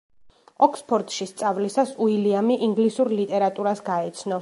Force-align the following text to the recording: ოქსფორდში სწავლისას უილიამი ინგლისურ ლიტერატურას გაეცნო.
ოქსფორდში 0.67 1.27
სწავლისას 1.33 1.93
უილიამი 2.07 2.59
ინგლისურ 2.69 3.15
ლიტერატურას 3.21 3.89
გაეცნო. 3.93 4.39